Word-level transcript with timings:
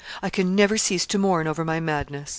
I 0.23 0.31
can 0.31 0.55
never 0.55 0.79
cease 0.79 1.05
to 1.05 1.19
mourn 1.19 1.45
over 1.45 1.63
my 1.63 1.79
madness. 1.79 2.29